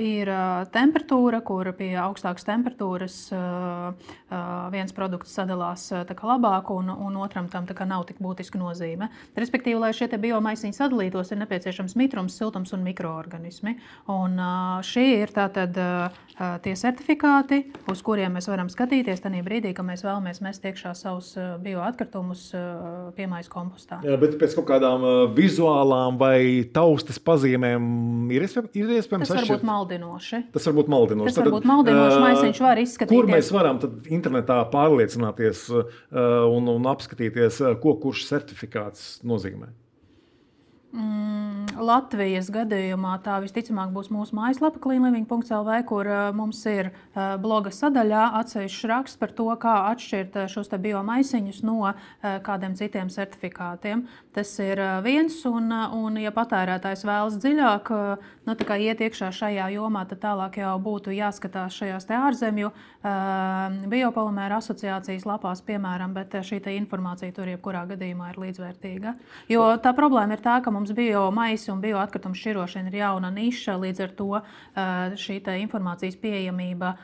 [0.00, 0.30] ir
[0.72, 3.16] temperatūra, kur pie augstākas temperatūras
[4.72, 5.82] viens produkts sadalās
[6.24, 9.10] labāk, un, un otram tam nav tik būtiska nozīme.
[9.36, 13.76] Respektīvi, lai šie biomaisiņi sadalītos, ir nepieciešams mitrums, siltums un mikroorganismi.
[14.08, 14.40] Un,
[14.88, 15.76] šī ir tātad.
[16.62, 17.56] Tie certifikāti,
[17.90, 21.32] uz kuriem mēs varam skatīties tajā brīdī, kad mēs vēlamies mest iekšā savus
[21.64, 22.44] bioatkritumus
[23.16, 23.98] piemājas kompostā.
[24.06, 25.02] Jā, bet pēc kaut kādām
[25.34, 28.70] vizuālām vai taustas pazīmēm ir iespējams.
[28.78, 30.40] Ir iespējams tas var būt maldinoši.
[30.54, 31.32] Tas var būt maldinoši.
[31.32, 32.22] Tas var būt maldinoši.
[32.28, 33.18] Maisiņš var izskatīties.
[33.18, 39.74] Kur mēs varam internetā pārliecināties un, un apskatīties, ko kurš certifikāts nozīmē?
[40.88, 47.68] Mm, Latvijas gadījumā tā visticamāk būs mūsu mājaslapa cleanliving.lv, kur uh, mums ir uh, bloga
[47.76, 51.98] sadaļā atsevišķs raksts par to, kā atšķirt uh, šos biomaisiņus no uh,
[52.46, 54.06] kādiem citiem certifikātiem.
[54.32, 57.92] Tas ir uh, viens, un, uh, un ja patērētājs vēlas dziļāk
[58.48, 62.70] nu, iet iekšā šajā jomā, tad tālāk jau būtu jāskatās šajās ārzemju
[63.92, 69.14] biopolimēra asociācijas lapās, piemēram, bet šī informācija tur jebkurā gadījumā ir līdzvērtīga.
[69.52, 73.76] Jo tā problēma ir tā, ka mums biomaisa un bioatkritumu šķirošana ir jauna niša.
[73.82, 74.42] Līdz ar to
[75.18, 76.94] šī informācijas pieejamība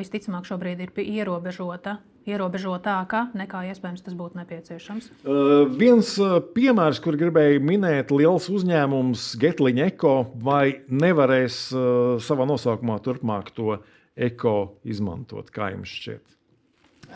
[0.00, 5.08] visticamāk šobrīd ir ierobežota ierobežotāka nekā iespējams tas būtu nepieciešams.
[5.24, 6.12] Uh, viens
[6.54, 11.82] piemērs, kur gribēju minēt, liels uzņēmums Getliņa Eko vai nevarēs uh,
[12.22, 13.80] savā nosaukumā turpmāk to
[14.20, 16.38] eko izmantot, kā jums šķiet?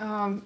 [0.00, 0.40] Um,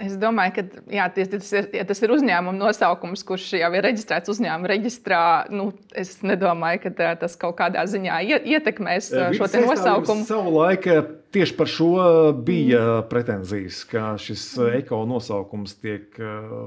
[0.00, 4.32] Es domāju, ka jā, tas, ir, ja tas ir uzņēmuma nosaukums, kurš jau ir reģistrēts
[4.32, 5.22] uzņēmuma reģistrā.
[5.52, 10.24] Nu, es nedomāju, ka tas kaut kādā ziņā ietekmēs šo nosaukumu.
[10.28, 10.96] Savu laiku
[11.34, 11.90] tieši par šo
[12.46, 13.04] bija mm.
[13.10, 14.80] pretenzijas, ka šis mm.
[14.80, 16.18] eko nosaukums tiek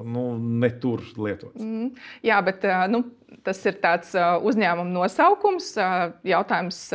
[0.05, 0.27] nu,
[0.63, 1.59] netur lietots.
[1.59, 1.91] Mm.
[2.25, 3.03] Jā, bet nu,
[3.43, 5.73] tas ir tāds uzņēmuma nosaukums.
[6.27, 6.85] Jautājums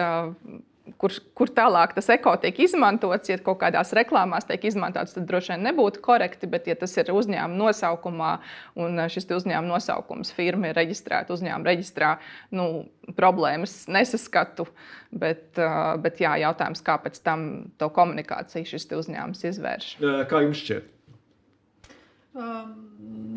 [1.00, 3.30] kur, kur tālāk tas eko tiek izmantots.
[3.30, 6.50] Ja kaut kādās reklāmās tiek izmantots, tad droši vien nebūtu korekti.
[6.50, 8.32] Bet, ja tas ir uzņēmuma nosaukumā
[8.82, 12.14] un šis uzņēmuma nosaukums firma ir reģistrēta uzņēmuma reģistrā,
[12.58, 12.68] nu,
[13.18, 14.68] problēmas nesaskatu.
[15.08, 15.56] Bet,
[16.04, 17.48] bet jā, jautājums, kāpēc tam
[17.80, 19.90] to komunikāciju šis uzņēmums izvērš?
[20.28, 20.94] Kā jums šķiet?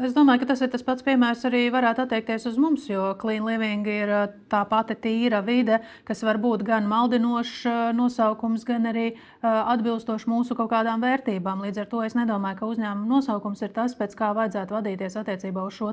[0.02, 3.44] Es domāju, ka tas ir tas pats piemērs arī varētu attiekties uz mums, jo clean
[3.46, 4.10] living ir
[4.50, 9.12] tā pati tīra vide, kas var būt gan maldinošs nosaukums, gan arī
[9.46, 11.62] atbilstošs mūsu kaut kādām vērtībām.
[11.68, 15.68] Līdz ar to es nedomāju, ka uzņēmuma nosaukums ir tas, pēc kā vajadzētu vadīties attiecībā
[15.68, 15.92] uz šo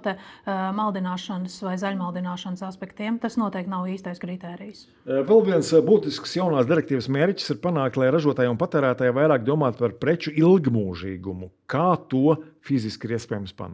[0.78, 3.20] maldināšanas vai zaļmaldināšanas aspektiem.
[3.20, 4.86] Tas noteikti nav īstais kritērijs.
[5.04, 9.98] Vēl viens būtisks jaunās direktīvas mērķis ir panākt, lai ražotāji un patērētāji vairāk domātu par
[10.00, 11.52] preču ilgmūžīgumu.
[11.68, 13.67] Kā to fiziski ir iespējams panākt?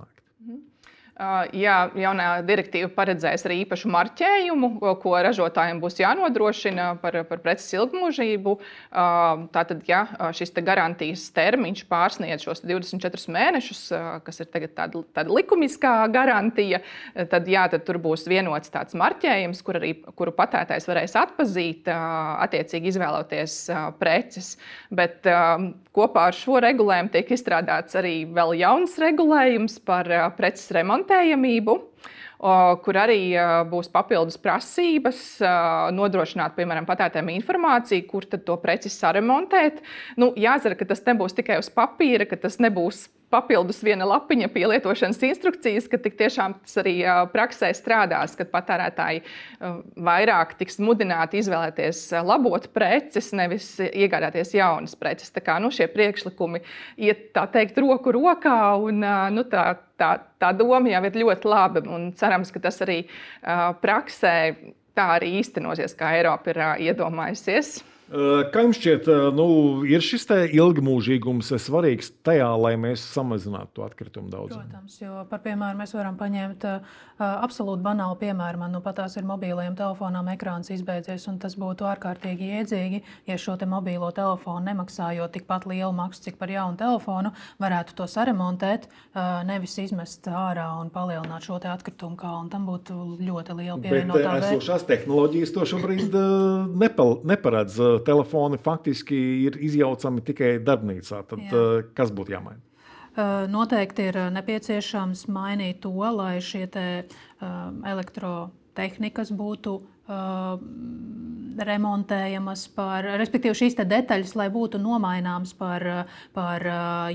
[1.15, 8.57] Jā, jaunā direktīva paredzēs arī īpašu marķējumu, ko ražotājiem būs jānodrošina par, par preces ilgmūžību.
[9.55, 10.01] Tātad, ja
[10.35, 13.83] šis te garantijas termiņš pārsniedz šos 24 mēnešus,
[14.27, 16.83] kas ir tāda, tāda likumiskā garantija,
[17.31, 22.91] tad, jā, tad tur būs vienots tāds marķējums, kur arī, kuru patērētājs varēs atpazīt, attiecīgi
[22.91, 23.61] izvēloties
[24.03, 24.57] preces.
[24.91, 25.23] Bet
[25.95, 31.81] kopā ar šo regulējumu tiek izstrādāts arī vēl jauns regulējums par preces remontu garantējamību
[32.85, 33.33] kur arī
[33.71, 35.39] būs papildus prasības
[35.97, 39.81] nodrošināt, piemēram, patērētājiem informāciju, kur to preci saremontēt.
[40.21, 44.65] Nu, jāzara, ka tas nebūs tikai uz papīra, ka tas nebūs papildus viena lapiņa pie
[44.71, 46.97] lietošanas instrukcijas, ka tiešām tas arī
[47.35, 49.25] praksē strādās, kad patērētāji
[50.09, 55.33] vairāk tiks mudināti izvēlēties labot preces, nevis iegādāties jaunas preces.
[55.35, 56.63] Tā kā nu, šie priekšlikumi
[57.03, 59.03] iet tā teikt roku rokā un
[59.35, 61.83] nu, tā tā, tā doma jau ir ļoti laba.
[62.19, 64.37] Cerams, ka tas arī uh, praksē
[64.95, 67.81] tā arī īstenosies, kā Eiropa ir uh, iedomājusies.
[68.05, 69.47] Kā jums šķiet, nu,
[69.89, 74.61] ir šis ilgmūžīgums svarīgs tajā, lai mēs samazinātu to atkritumu daudzumu?
[74.61, 78.61] Protams, jo par piemēru mēs varam paņemt uh, absolūti banālu piemēru.
[78.61, 83.39] Man nu pat tās ir mobiliem telefonām ekrāns izbeidzies, un tas būtu ārkārtīgi iedzīgi, ja
[83.41, 87.33] šo te mobilo telefonu nemaksājot tikpat lielu maksu, cik par jaunu telefonu,
[87.65, 92.53] varētu to saremontēt, uh, nevis izmest ārā un palielināt šo atkritumu kalnu.
[92.53, 94.61] Tam būtu ļoti liela pievienotā vērtība.
[94.61, 101.23] Esošās tehnoloģijas to šobrīd uh, neparedz telefoni faktiski ir izjaucami tikai darbnīcā.
[101.29, 101.51] Tad, Jā.
[101.51, 102.61] Eh, kas būtu jāmaina?
[103.15, 107.05] Eh, noteikti ir nepieciešams mainīt to, lai šie eh,
[107.95, 109.81] elektrotehnikas būtu
[111.65, 115.81] remontējamas, par, respektīvi šīs detaļas, lai būtu nomaināmas par,
[116.37, 116.61] par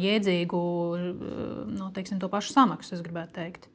[0.02, 0.62] jēdzīgu,
[1.70, 3.70] nu, teiksim, to pašu samaksu, es gribētu teikt.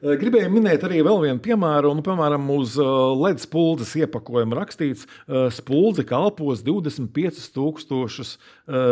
[0.00, 1.90] Eh, gribēju minēt arī vēl vienu piemēru.
[1.92, 2.86] Un, piemēram, uz eh,
[3.20, 8.38] LED spuldzes iepakojuma rakstīts, ka eh, spuldze kalpos 25,000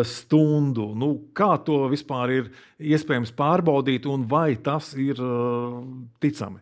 [0.04, 0.94] stundu.
[0.98, 5.16] Nu, kā to vispār ir iespējams pārbaudīt, un vai tas ir
[6.20, 6.60] ticami?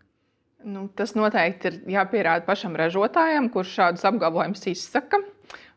[0.66, 5.16] Nu, tas noteikti ir jāpierāda pašam ražotājam, kurš šādus apgalvojumus izsaka.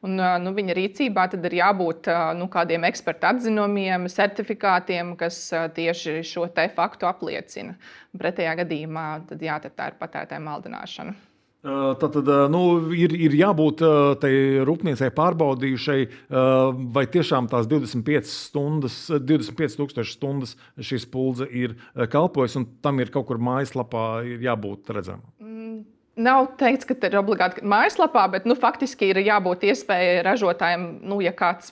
[0.07, 2.07] Un, nu, viņa rīcībā tad ir jābūt
[2.39, 5.41] nu, kādiem ekspertu atzinumiem, certifikātiem, kas
[5.75, 7.75] tieši šo faktu apliecina.
[8.15, 11.17] Pretējā gadījumā tad, jā, tad tā ir patērētāja maldināšana.
[11.59, 12.61] Tad, tad nu,
[12.95, 13.81] ir, ir jābūt
[14.23, 14.31] tai
[14.63, 15.97] rūpniecei pārbaudījušai,
[16.95, 23.27] vai tiešām tās 25 stundas, 25 stundas šī spuldze ir kalpojusi, un tam ir kaut
[23.27, 24.05] kur mājaslapā
[24.39, 25.27] jābūt redzamam.
[26.19, 31.31] Nav teikts, ka ir obligāti mājaslapā, bet nu, faktiski ir jābūt iespējai ražotājiem, nu, ja
[31.35, 31.71] kāds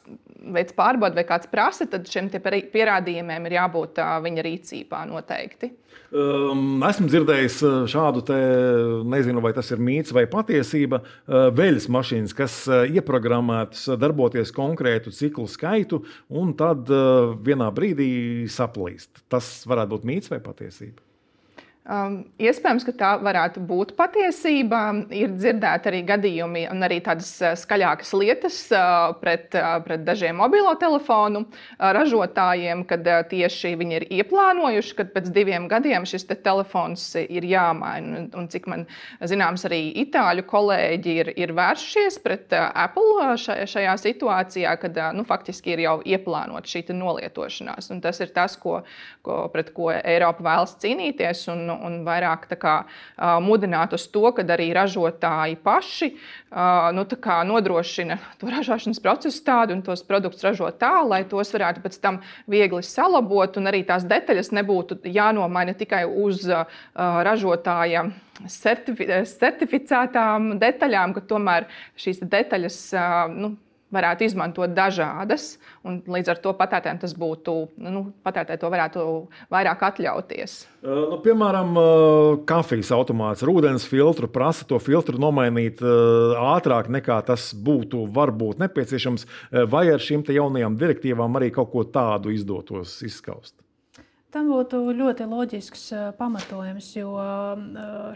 [0.54, 5.72] veids pārbaudi vai kāds prasa, tad šiem pierādījumiem ir jābūt uh, viņa rīcībā noteikti.
[6.08, 7.58] Um, esmu dzirdējis
[7.92, 8.38] šādu, te,
[9.12, 15.12] nezinu, vai tas ir mīts vai patiesība, uh, veļas mašīnas, kas uh, ieprogrammētas darboties konkrētu
[15.16, 16.88] ciklu skaitu, un tad
[17.44, 19.26] vienā brīdī saplīst.
[19.32, 21.07] Tas varētu būt mīts vai patiesība?
[21.88, 24.82] Um, iespējams, ka tā varētu būt patiesība.
[25.16, 30.36] Ir dzirdēti arī gadījumi un arī tādas uh, skaļākas lietas uh, pret, uh, pret dažiem
[30.36, 36.28] mobilo telefonu uh, ražotājiem, kad uh, tieši viņi ir ieplānojuši, ka pēc diviem gadiem šis
[36.28, 38.20] te telefons ir jāmaina.
[38.20, 38.84] Un, un cik man
[39.24, 45.14] zināms, arī itāļu kolēģi ir, ir vērsušies pret uh, Apple šajā, šajā situācijā, kad uh,
[45.16, 47.94] nu, faktiski ir jau ieplānota šī nolietošanās.
[47.96, 48.82] Un tas ir tas, ko,
[49.24, 51.48] ko, pret ko Eiropa vēlas cīnīties.
[51.56, 52.76] Un, un vairāk kā,
[53.44, 56.12] mudināt uz to, ka arī ražotāji paši
[56.98, 57.06] nu,
[57.52, 62.22] nodrošina to ražošanas procesu tādu un tos produktus ražo tā, lai tos varētu pēc tam
[62.48, 66.48] viegli salabot, un arī tās detaļas nebūtu jānomaina tikai uz
[66.96, 68.08] ražotāja
[68.48, 71.68] certifi certificētām detaļām, ka tomēr
[72.00, 72.82] šīs detaļas
[73.34, 73.56] nu,
[73.94, 75.56] varētu izmantot dažādas,
[75.88, 79.06] un līdz ar to patērētājiem tas būtu, nu, patērētāji to varētu
[79.54, 80.58] vairāk atļauties.
[80.88, 81.78] Nu, piemēram,
[82.50, 89.28] kafijas automāts ar ūdens filtru prasa to filtru nomainīt ātrāk nekā tas būtu varbūt nepieciešams,
[89.72, 93.56] vai ar šīm jaunajām direktīvām arī kaut ko tādu izdotos izskaust.
[94.36, 95.86] Tam būtu ļoti loģisks
[96.20, 97.14] pamatojums, jo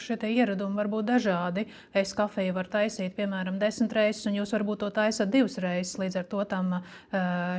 [0.03, 1.63] šie ieradumi var būt dažādi.
[1.95, 5.95] Es kafiju varu taisīt, piemēram, desmit reizes, un jūs varbūt to taisat divas reizes.
[6.01, 6.75] Līdz ar to tam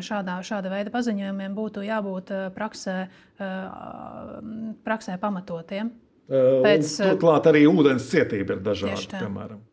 [0.04, 2.98] šādā, šāda veida paziņojumiem būtu jābūt praksē,
[4.84, 5.94] praksē pamatotiem.
[6.28, 9.16] Pēc, Turklāt arī ūdens cietība ir dažāda.
[9.16, 9.64] Piemēram.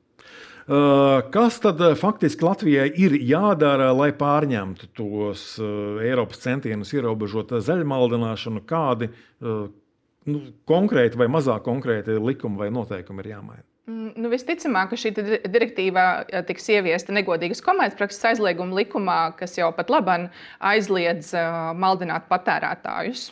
[0.70, 7.56] Eh, kas tad eh, faktiski Latvijai ir jādara, lai pārņemtu tos eh, Eiropas centienus ierobežot
[7.66, 8.62] zaļmaldināšanu?
[8.70, 9.10] Kādi
[9.42, 13.66] nu, konkrēti vai mazāk konkrēti likumi vai noteikumi ir jāmaina?
[13.90, 15.16] Mm, nu, visticamāk, ka šī
[15.50, 16.06] direktīva
[16.46, 20.28] tiks ieviesta negodīgas komercprakses aizlieguma likumā, kas jau pat labi
[20.70, 21.34] aizliedz
[21.82, 23.32] maldināt patērētājus.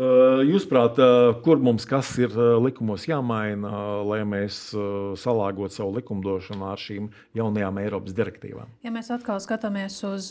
[0.00, 0.96] Jūsuprāt,
[1.44, 2.32] kur mums kas ir
[2.64, 3.68] likumos jāmaina,
[4.08, 4.70] lai mēs
[5.20, 8.70] salāgotu savu likumdošanu ar šīm jaunajām Eiropas direktīvām?
[8.86, 10.30] Ja mēs atkal skatāmies uz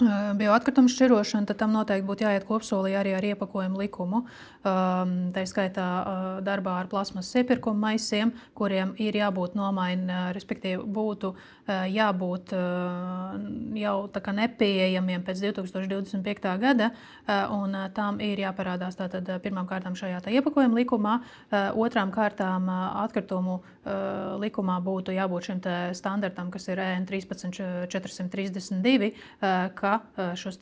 [0.00, 4.22] bioatkritumu šķirošanu, tad tam noteikti būtu jāiet kopsolī arī ar iepakojumu likumu.
[4.62, 5.86] Tā skaitā
[6.44, 11.34] darbā ar plasmas iepirkuma maisiem, kuriem ir jābūt nomainītiem, respektīvi, būtu
[11.66, 12.52] jābūt
[13.80, 16.58] jau nepieejamiem pēc 2025.
[16.62, 16.90] gada,
[17.54, 18.98] un tām ir jāparādās
[19.70, 21.14] kārtām šajā iepakojuma likumā,
[21.74, 22.68] otrām kārtām
[23.06, 23.60] atkritumu
[24.42, 25.60] likumā būtu jābūt šim
[25.94, 29.12] standartam, kas ir EN 13432
[29.86, 30.60] ka šos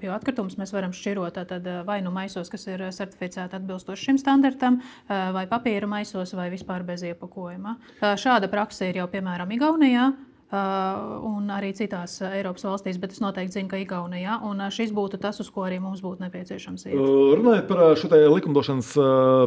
[0.00, 1.40] bioatkritumus mēs varam šķirot
[1.86, 7.04] vai nu maisos, kas ir certificēti atbilstoši šim standartam, vai papīra maisos, vai vispār bez
[7.06, 7.76] iepakojuma.
[8.00, 10.12] Šāda praksa ir jau piemēram Igaunijā.
[10.54, 14.36] Uh, un arī citās Eiropas valstīs, bet es noteikti zinu, ka Igaunijā.
[14.46, 16.94] Un šis būtu tas, uz ko arī mums būtu nepieciešams iet.
[17.40, 18.92] Runājot par šo likumdošanas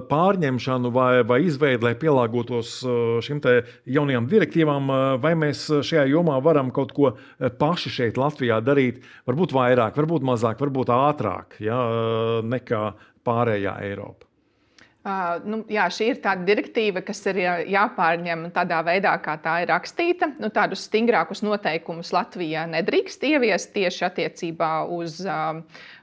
[0.09, 2.75] pārņemšanu vai, vai izveidi, lai pielāgotos
[3.23, 3.39] šīm
[3.97, 4.93] jaunajām direktīvām,
[5.23, 10.59] vai mēs šajā jomā varam kaut ko paši šeit Latvijā darīt, varbūt vairāk, varbūt mazāk,
[10.65, 11.79] varbūt ātrāk ja,
[12.43, 12.87] nekā
[13.27, 14.26] pārējā Eiropa.
[15.07, 17.37] Uh, nu, jā, šī ir tāda direktīva, kas ir
[17.71, 20.33] jāpārņem tādā veidā, kā tā ir rakstīta.
[20.41, 25.61] Nu, tādus stingrākus noteikumus Latvijā nedrīkst ieviest tieši attiecībā uz, uh,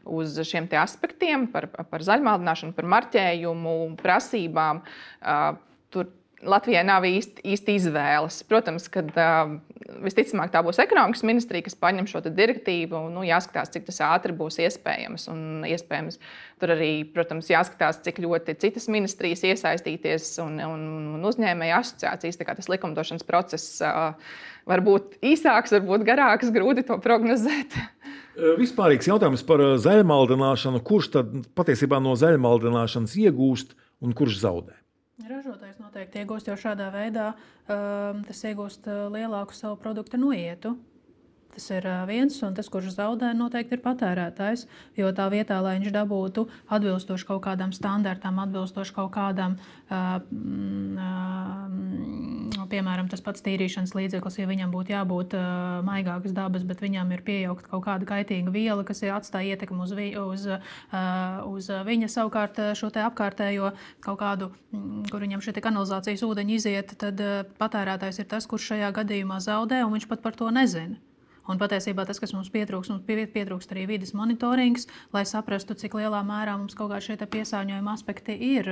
[0.08, 4.80] uz šiem aspektiem, par, par zaļmaldināšanu, par marķējumu, prasībām.
[5.20, 5.60] Uh,
[5.92, 6.08] tur
[6.44, 8.40] Latvijai nav īsti, īsti izvēles.
[8.48, 9.52] Protams, ka uh,
[10.04, 13.00] visticamāk tā būs ekonomikas ministrija, kas paņem šo direktīvu.
[13.12, 15.28] Nu, jāskatās, cik tas ātri būs iespējams.
[15.32, 16.18] Un iespējams
[16.60, 20.84] tur arī, protams, jāskatās, cik ļoti citas ministrijas iesaistīties un, un,
[21.16, 22.40] un uzņēmēju asociācijas.
[22.44, 24.12] Tas likumdošanas process uh,
[24.68, 27.78] var būt īsāks, varbūt garāks, grūti to prognozēt.
[28.62, 30.82] Vispārīgs jautājums par zaļmaldināšanu.
[30.84, 34.83] Kurš tad patiesībā no zaļmaldināšanas iegūst un kurš zaudē?
[35.22, 37.28] Ražotājs noteikti iegūst jau šādā veidā,
[37.70, 40.72] um, tas iegūst uh, lielāku savu produktu noietu.
[41.54, 44.66] Tas ir viens, un tas, kurš zaudē, noteikti ir patērētājs.
[44.98, 49.54] Jo tā vietā, lai viņš dabūtu atbilstoši kaut kādam standartam, atbilstoši kaut kādam,
[49.88, 50.18] uh,
[50.98, 55.36] uh, piemēram, tas pats tīrīšanas līdzeklis, ja viņam būtu jābūt
[55.86, 60.10] maigākas dabas, bet viņam ir pieaugta kaut kāda kaitīga viela, kas atstāja ietekmi uz, vi,
[60.18, 60.46] uz,
[61.50, 63.72] uz viņa savukārt šo apkārtējo
[64.04, 64.50] kaut kādu,
[65.10, 67.20] kur viņam šī kanalizācijas ūdeņi iziet, tad
[67.60, 71.00] patērētājs ir tas, kurš šajā gadījumā zaudē, un viņš pat par to nezina.
[71.50, 76.22] Un patiesībā tas, kas mums pietrūkst, mums pietrūkst arī vidas monitorings, lai saprastu, cik lielā
[76.24, 78.70] mērā mums kaut kādi šie piesārņojuma aspekti ir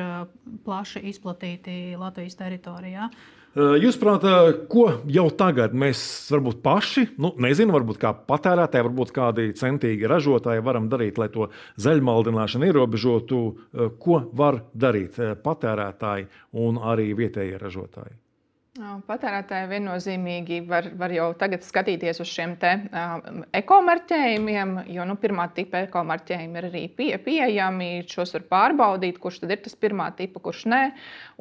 [0.64, 3.10] plaši izplatīti Latvijas teritorijā.
[3.52, 4.22] Jūsuprāt,
[4.72, 6.00] ko jau tagad mēs
[6.32, 11.50] varbūt paši, nu, nezinu, varbūt kā patērētāji, varbūt kādi centīgi ražotāji varam darīt, lai to
[11.84, 13.42] zaļmaldināšanu ierobežotu,
[14.00, 16.30] ko var darīt patērētāji
[16.64, 18.16] un arī vietējie ražotāji?
[18.72, 25.44] Patērētāji viennozīmīgi var, var jau tagad skatīties uz šiem te, uh, ekomarķējumiem, jo nu, pirmā
[25.52, 27.88] tipa ekomarķējumi ir arī pie, pieejami.
[28.08, 30.80] Šos var pārbaudīt, kurš tad ir tas pirmā tipa, kurš nē,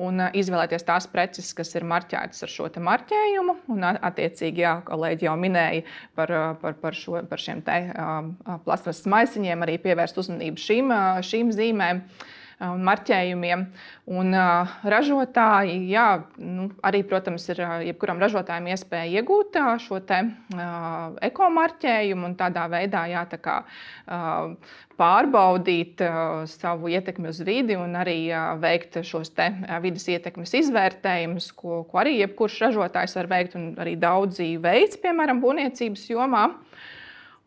[0.04, 3.56] un uh, izvēlēties tās preces, kas ir marķētas ar šo marķējumu.
[3.78, 5.88] Un, attiecīgi, jā, kolēģi jau minēja
[6.20, 10.96] par, par, par, šo, par šiem te, uh, plasmasas maisiņiem, arī pievērst uzmanību šīm,
[11.32, 12.04] šīm zīmēm.
[12.04, 12.38] Uh,
[12.70, 13.66] un marķējumiem.
[14.12, 16.06] Un, uh, ražotāji, jā,
[16.42, 20.20] nu, arī, protams, ir jebkuram ražotājam iespēja iegūt uh, šo te,
[20.56, 27.78] uh, ekomarķējumu un tādā veidā jā, tā kā, uh, pārbaudīt uh, savu ietekmi uz vidi
[27.80, 33.18] un arī uh, veikt šos te, uh, vidas ietekmes izvērtējumus, ko, ko arī jebkurš ražotājs
[33.22, 36.50] var veikt un arī daudzi veids, piemēram, būvniecības jomā.
[36.52, 36.90] Uh,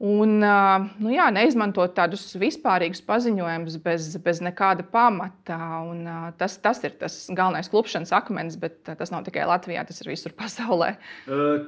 [0.05, 5.59] Un, nu jā, neizmantot tādus vispārīgus paziņojumus bez, bez nekāda pamata.
[5.89, 6.05] Un,
[6.41, 10.37] tas, tas ir tas galvenais klupšanas akmens, bet tas nav tikai Latvijā, tas ir visur
[10.43, 10.95] pasaulē.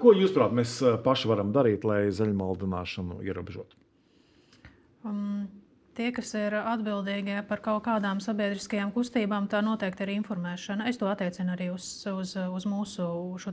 [0.03, 3.79] Ko jūs prāt, mēs paši varam darīt, lai zaļmaldināšanu ierobežotu?
[5.07, 5.47] Um.
[5.97, 10.91] Tie, kas ir atbildīgi par kaut kādām sabiedriskajām kustībām, tā noteikti ir informēšana.
[10.91, 13.07] Es to attiecinu arī uz, uz, uz mūsu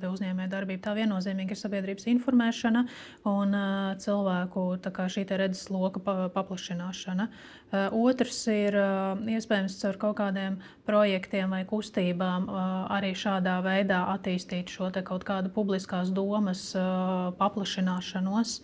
[0.10, 0.82] uzņēmēju darbību.
[0.84, 2.82] Tā viennozīmīgi ir sabiedrības informēšana
[3.32, 4.66] un uh, cilvēku
[5.40, 7.30] redzes loka pa, paplašināšana.
[7.30, 12.52] Uh, otrs ir uh, iespējams caur kaut kādiem projektiem vai kustībām
[12.92, 16.74] arī šādā veidā attīstīt šo kaut kādu publiskās domas
[17.40, 18.60] paplašināšanos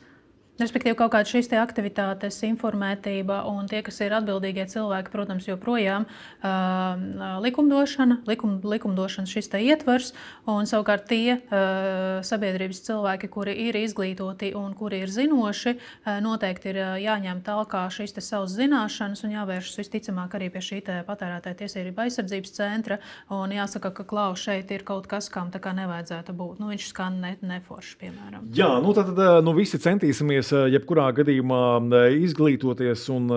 [0.60, 7.40] Respektīvi, kaut kāda šīs aktivitātes, informētība un tie, kas ir atbildīgie cilvēki, protams, joprojām uh,
[7.44, 10.12] likumdošana, likum, likumdošana šis ietvers,
[10.50, 16.74] un savukārt tie uh, sabiedrības cilvēki, kuri ir izglītoti un kuri ir zinoši, uh, noteikti
[16.74, 22.04] ir uh, jāņem tālāk šīs savas zināšanas un jāvēršas visticamāk arī pie šī patērētāja tiesību
[22.04, 23.00] aizsardzības centra.
[23.34, 26.60] Un jāsaka, ka klaus šeit ir kaut kas, kam tā kā nevajadzētu būt.
[26.62, 28.50] Nu, viņš skan ne, neforši, piemēram.
[28.56, 29.14] Jā, nu tad
[29.46, 31.62] nu, visi centīsimies jebkurā gadījumā
[32.20, 33.30] izglītoties un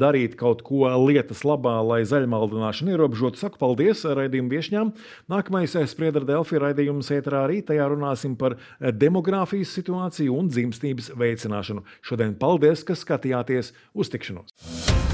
[0.00, 3.40] darīt kaut ko lietas labā, lai zaļmaldināšanu ierobežotu.
[3.40, 4.94] Saku paldies raidījumu viešņām.
[5.32, 11.86] Nākamais spriedra Delfi raidījums ēterā arī tajā runāsim par demogrāfijas situāciju un dzimstības veicināšanu.
[12.06, 15.09] Šodien paldies, ka skatījāties uz tikšanos!